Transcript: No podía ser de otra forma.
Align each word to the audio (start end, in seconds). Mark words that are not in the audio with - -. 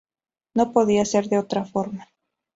No 0.55 0.73
podía 0.73 1.05
ser 1.05 1.29
de 1.29 1.37
otra 1.37 1.63
forma. 1.63 2.07